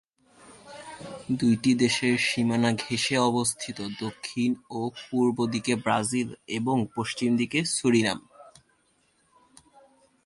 দুইটি 1.39 1.71
দেশের 1.75 2.15
সীমানা 2.27 2.71
ঘেষে 2.83 3.15
অবস্থিত: 3.29 3.77
দক্ষিণ 3.99 4.49
ও 4.71 4.81
পূর্ব 5.01 5.37
দিকে 5.53 5.73
ব্রাজিল 5.75 6.29
এবং 6.57 6.77
পশ্চিম 6.95 7.29
দিকে 7.37 7.59
সুরিনাম। 7.75 8.19